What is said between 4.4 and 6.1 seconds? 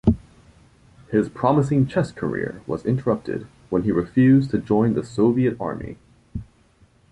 to join the Soviet Army.